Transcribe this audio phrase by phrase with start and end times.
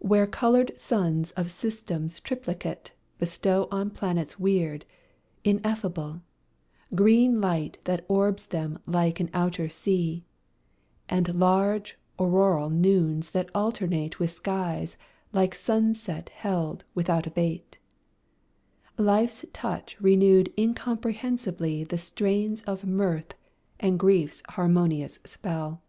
[0.00, 4.84] Where colored suns of systems triplicate Bestow on planets weird,
[5.42, 6.20] ineffable,
[6.94, 10.26] Green light that orbs them like an outer sea,
[11.08, 14.98] And large auroral noons that alternate With skies
[15.32, 17.78] like sunset held without abate,
[18.98, 23.32] Life's touch renewed incomprehensibly The strains of mirth
[23.80, 25.80] and grief's harmonious spell.